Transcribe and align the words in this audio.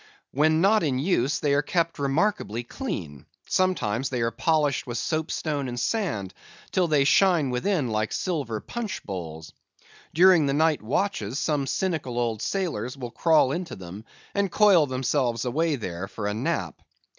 When 0.31 0.61
not 0.61 0.81
in 0.81 0.97
use, 0.97 1.37
they 1.39 1.53
are 1.53 1.61
kept 1.61 1.99
remarkably 1.99 2.63
clean. 2.63 3.27
Sometimes 3.47 4.09
they 4.09 4.21
are 4.21 4.31
polished 4.31 4.87
with 4.87 4.97
soapstone 4.97 5.67
and 5.67 5.79
sand, 5.79 6.33
till 6.71 6.87
they 6.87 7.03
shine 7.03 7.51
within 7.51 7.87
like 7.89 8.11
silver 8.11 8.59
punch 8.61 9.03
bowls. 9.03 9.53
During 10.11 10.47
the 10.47 10.53
night 10.55 10.81
watches 10.81 11.37
some 11.37 11.67
cynical 11.67 12.17
old 12.17 12.41
sailors 12.41 12.97
will 12.97 13.11
crawl 13.11 13.51
into 13.51 13.75
them 13.75 14.03
and 14.33 14.51
coil 14.51 14.87
themselves 14.87 15.45
away 15.45 15.75
there 15.75 16.07
for 16.07 16.25
a 16.25 16.33
nap. 16.33 16.81